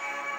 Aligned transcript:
Yeah. 0.00 0.29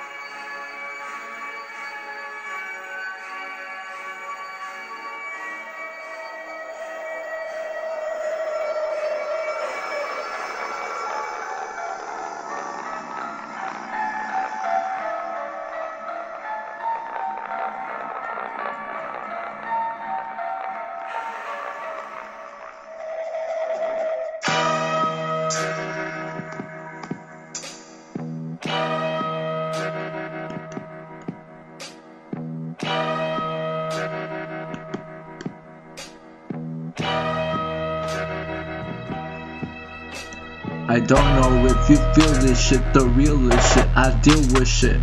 I 40.91 40.99
don't 40.99 41.35
know 41.39 41.67
if 41.67 41.89
you 41.89 41.95
feel 41.95 42.33
this 42.41 42.59
shit, 42.59 42.93
the 42.93 43.05
realest 43.15 43.73
shit, 43.73 43.87
I 43.95 44.11
deal 44.19 44.41
with 44.51 44.67
shit. 44.67 44.99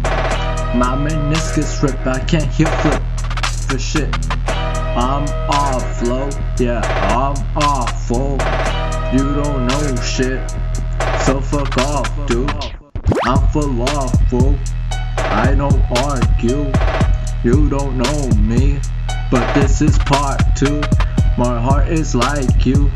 My 0.77 0.92
meniscus 1.01 1.83
rip, 1.83 2.06
I 2.06 2.19
can't 2.19 2.45
hear 2.52 2.66
flip 2.83 3.02
for 3.66 3.78
shit. 3.78 4.14
I'm 4.47 5.24
off, 5.48 5.98
flow, 5.98 6.28
yeah, 6.59 6.83
I'm 7.16 7.37
fool. 8.05 8.33
You 9.16 9.34
don't 9.41 9.66
know 9.66 9.97
shit, 10.02 10.51
so 11.24 11.41
fuck 11.41 11.78
off, 11.78 12.28
dude. 12.28 12.50
I'm 13.25 13.48
fool. 13.48 14.58
I 15.17 15.55
don't 15.56 15.80
argue, 16.05 16.70
you 17.42 17.70
don't 17.70 17.97
know 17.97 18.28
me, 18.36 18.78
but 19.30 19.55
this 19.55 19.80
is 19.80 19.97
part 20.00 20.42
two. 20.55 20.83
My 21.39 21.58
heart 21.58 21.89
is 21.89 22.14
like 22.14 22.67
you. 22.67 22.91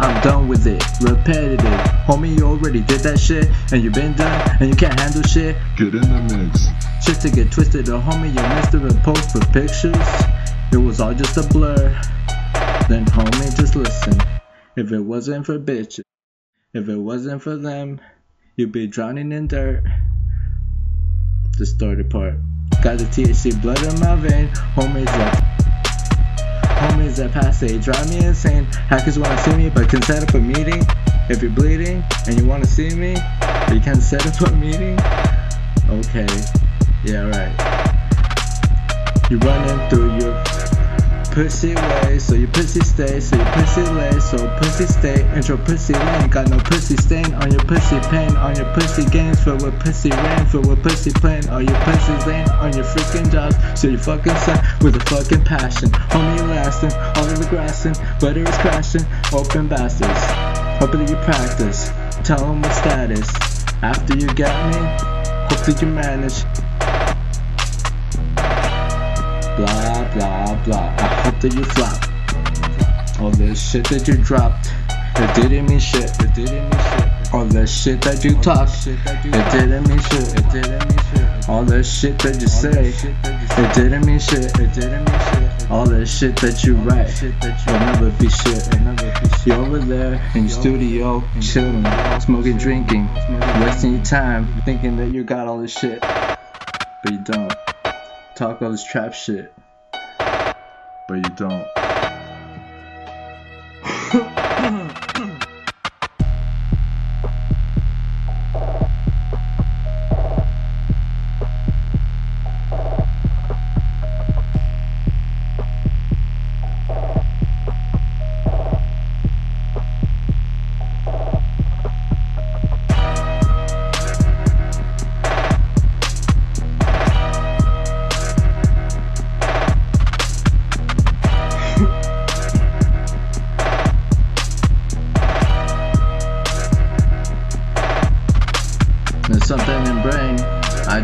I'm 0.00 0.20
done 0.22 0.46
with 0.46 0.66
it, 0.66 0.82
repetitive. 1.00 1.66
Homie, 2.06 2.38
you 2.38 2.46
already 2.46 2.82
did 2.82 3.00
that 3.00 3.18
shit, 3.18 3.48
and 3.72 3.82
you 3.82 3.90
been 3.90 4.14
done, 4.14 4.56
and 4.60 4.70
you 4.70 4.76
can't 4.76 4.98
handle 4.98 5.22
shit. 5.22 5.56
Get 5.76 5.94
in 5.94 6.02
the 6.02 6.36
mix. 6.36 6.66
Shit 7.04 7.20
to 7.22 7.30
get 7.30 7.50
twisted, 7.50 7.88
or 7.88 8.00
homie, 8.00 8.28
you 8.28 8.54
missed 8.54 8.74
and 8.74 9.02
post 9.02 9.32
for 9.32 9.40
pictures. 9.52 9.96
It 10.72 10.76
was 10.76 11.00
all 11.00 11.14
just 11.14 11.36
a 11.36 11.42
blur. 11.48 12.00
Then 12.88 13.06
homie, 13.06 13.56
just 13.56 13.74
listen. 13.74 14.20
If 14.76 14.92
it 14.92 15.00
wasn't 15.00 15.46
for 15.46 15.58
bitches, 15.58 16.04
if 16.72 16.88
it 16.88 16.96
wasn't 16.96 17.42
for 17.42 17.56
them, 17.56 18.00
you'd 18.54 18.70
be 18.70 18.86
drowning 18.86 19.32
in 19.32 19.48
dirt. 19.48 19.82
The 21.58 21.66
started 21.66 22.08
part. 22.08 22.34
Got 22.84 22.98
the 22.98 23.04
THC 23.04 23.60
blood 23.60 23.82
in 23.82 23.98
my 23.98 24.14
vein, 24.14 24.48
homies 24.76 25.06
like 25.06 25.57
Homies 26.78 27.16
that 27.16 27.32
pass 27.32 27.58
they 27.58 27.76
drive 27.78 28.08
me 28.08 28.24
insane. 28.24 28.64
Hackers 28.88 29.18
wanna 29.18 29.36
see 29.38 29.56
me 29.56 29.68
but 29.68 29.88
can 29.88 30.00
set 30.02 30.22
up 30.22 30.34
a 30.34 30.40
meeting. 30.40 30.86
If 31.28 31.42
you're 31.42 31.50
bleeding 31.50 32.04
and 32.26 32.38
you 32.38 32.46
wanna 32.46 32.66
see 32.66 32.90
me, 32.94 33.16
you 33.72 33.80
can 33.80 34.00
set 34.00 34.24
up 34.26 34.48
a 34.48 34.54
meeting. 34.54 34.96
Okay, 35.90 36.28
yeah, 37.04 37.26
right. 37.28 37.52
You're 39.28 39.40
running 39.40 39.90
through 39.90 40.18
your 40.18 40.67
pussy 41.38 41.72
way, 41.72 42.18
so 42.18 42.34
your 42.34 42.48
pussy 42.48 42.80
stay, 42.80 43.20
so 43.20 43.36
your 43.36 43.46
pussy 43.52 43.82
lay, 43.82 44.18
so 44.18 44.36
pussy 44.58 44.86
stay, 44.86 45.22
intro 45.36 45.56
pussy 45.56 45.92
lane, 45.92 46.28
got 46.28 46.50
no 46.50 46.58
pussy 46.58 46.96
stain 46.96 47.32
on 47.34 47.48
your 47.52 47.62
pussy 47.62 48.00
pain, 48.10 48.36
on 48.36 48.56
your 48.56 48.66
pussy 48.74 49.04
games, 49.10 49.44
filled 49.44 49.62
with 49.62 49.78
pussy 49.78 50.10
rain, 50.10 50.46
filled 50.46 50.66
with 50.66 50.82
pussy 50.82 51.12
plane, 51.12 51.48
all 51.50 51.62
your 51.62 51.78
pussy 51.82 52.12
lane, 52.28 52.48
on 52.58 52.72
your 52.74 52.84
freaking 52.84 53.30
jobs, 53.30 53.54
so 53.80 53.86
you 53.86 53.98
fucking 53.98 54.34
son 54.34 54.58
with 54.80 54.96
a 54.96 55.00
fucking 55.06 55.44
passion, 55.44 55.88
homie 56.10 56.48
lasting, 56.48 56.92
all 57.14 57.26
the 57.26 57.46
grassing, 57.48 57.94
butter 58.18 58.42
is 58.42 58.58
crashing, 58.58 59.06
open 59.32 59.68
bastards, 59.68 60.24
hope 60.80 60.90
that 60.90 61.08
you 61.08 61.14
practice, 61.22 61.92
tell 62.26 62.38
them 62.38 62.62
what 62.62 62.72
status, 62.72 63.28
after 63.84 64.16
you 64.16 64.26
get 64.34 64.50
me, 64.66 64.74
hope 65.46 65.64
that 65.64 65.78
you 65.80 65.86
manage, 65.86 66.67
blah 69.58 70.08
blah 70.14 70.54
blah. 70.64 70.94
I 70.98 71.06
hope 71.24 71.40
that 71.40 71.54
you 71.54 71.64
flop. 71.74 71.98
All 73.20 73.32
the 73.32 73.54
shit 73.56 73.88
that 73.88 74.06
you 74.06 74.16
dropped, 74.16 74.70
it 75.16 75.34
didn't 75.34 75.66
mean 75.66 75.80
shit. 75.80 76.10
It 76.20 76.32
didn't 76.32 76.70
mean 76.70 76.80
shit. 76.86 77.34
All 77.34 77.44
the 77.44 77.66
shit 77.66 78.00
that 78.02 78.24
you 78.24 78.40
talk, 78.40 78.68
it 78.86 79.52
didn't 79.52 79.88
mean 79.88 79.98
shit. 79.98 80.28
It 80.38 80.46
didn't 80.52 80.88
mean 80.88 80.98
shit. 81.10 81.48
All 81.48 81.64
the 81.64 81.82
shit 81.82 82.18
that 82.20 82.40
you 82.40 82.46
say, 82.46 82.94
it 82.94 83.74
didn't 83.74 84.06
mean 84.06 84.20
shit. 84.20 84.46
It 84.60 84.72
didn't 84.74 85.04
mean 85.10 85.20
shit. 85.26 85.70
All 85.70 85.86
the 85.86 86.06
shit 86.06 86.36
that 86.36 86.62
you 86.62 86.76
write, 86.76 87.10
will 87.66 87.80
never 87.90 88.10
be 88.22 88.28
shit. 88.30 88.62
You're 89.44 89.56
over 89.56 89.78
there 89.78 90.22
in 90.36 90.42
your 90.42 90.50
studio, 90.50 91.24
chilling, 91.40 91.84
smoking, 92.20 92.56
drinking, 92.58 93.08
wasting 93.60 93.94
your 93.96 94.04
time, 94.04 94.62
thinking 94.64 94.96
that 94.98 95.08
you 95.08 95.24
got 95.24 95.48
all 95.48 95.58
this 95.58 95.76
shit, 95.76 96.00
but 96.00 97.10
you 97.10 97.18
don't 97.18 97.67
talk 98.38 98.62
all 98.62 98.70
this 98.70 98.84
trap 98.84 99.14
shit, 99.14 99.52
but 101.08 101.14
you 101.14 101.28
don't. 101.30 102.07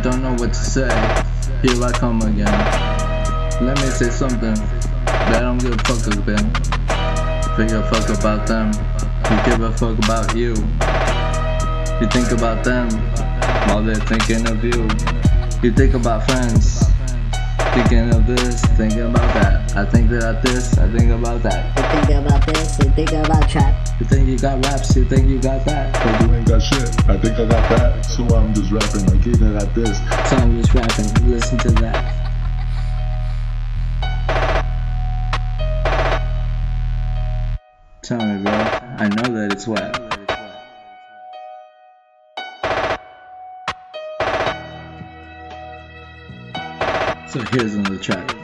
Don't 0.05 0.21
know 0.21 0.33
what 0.33 0.53
to 0.53 0.55
say. 0.55 0.89
Here 1.63 1.83
I 1.83 1.91
come 1.91 2.21
again. 2.21 2.45
Let 3.65 3.81
me 3.81 3.89
say 3.89 4.11
something, 4.11 4.55
I 5.07 5.41
don't 5.41 5.57
give 5.57 5.73
a 5.73 5.79
fuck 5.79 6.05
about. 6.13 6.45
Give 7.57 7.73
a 7.73 7.91
fuck 7.91 8.19
about 8.19 8.47
them. 8.47 8.71
You 9.31 9.45
give 9.47 9.63
a 9.63 9.73
fuck 9.73 9.97
about 9.97 10.37
you. 10.37 10.51
You 12.03 12.09
think 12.11 12.33
about 12.33 12.63
them 12.65 12.91
while 13.67 13.83
they're 13.83 13.95
thinking 13.95 14.47
of 14.47 14.63
you. 14.63 14.87
You 15.63 15.73
think 15.73 15.95
about 15.95 16.27
friends. 16.27 16.94
Thinking 17.75 18.15
of 18.15 18.25
this, 18.25 18.65
thinking 18.77 19.01
about 19.01 19.35
that. 19.35 19.77
I 19.77 19.85
think 19.85 20.09
about 20.13 20.43
this, 20.43 20.79
I 20.79 20.89
think 20.97 21.11
about 21.11 21.43
that. 21.43 21.77
You 21.77 22.07
think 22.07 22.25
about 22.25 22.47
this, 22.47 22.79
you 22.79 22.91
think 22.91 23.13
about 23.13 23.51
trap. 23.51 23.89
You 23.99 24.07
think 24.07 24.29
you 24.29 24.39
got 24.39 24.65
raps, 24.65 24.95
you 24.95 25.05
think 25.05 25.29
you 25.29 25.41
got 25.41 25.65
that. 25.65 25.93
But 25.93 26.21
you 26.29 26.35
ain't 26.37 26.47
got 26.47 26.63
shit. 26.63 26.89
I 27.09 27.19
think 27.19 27.37
I 27.37 27.47
got 27.47 27.69
that. 27.77 28.05
So 28.05 28.23
I'm 28.37 28.55
just 28.55 28.71
rapping 28.71 29.11
I 29.11 29.15
like 29.15 29.27
either 29.27 29.53
got 29.59 29.75
this. 29.75 29.99
So 30.31 30.37
I'm 30.37 30.63
just 30.63 30.73
rapping, 30.73 31.29
listen 31.29 31.59
to 31.59 31.71
that. 31.83 32.31
Tell 38.03 38.19
me, 38.19 38.41
bro. 38.41 38.53
I 38.53 39.09
know 39.09 39.35
that 39.35 39.49
it's 39.51 39.67
wet. 39.67 40.14
So 47.35 47.41
here's 47.51 47.75
another 47.75 47.99
track. 47.99 48.44